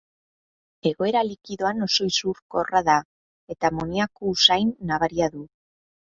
Egoera 0.91 1.19
likidoan 1.25 1.83
oso 1.87 2.07
isurkorra 2.11 2.81
da, 2.87 2.95
eta 3.55 3.71
amoniako-usain 3.73 4.71
nabaria 4.93 5.29
du. 5.35 5.43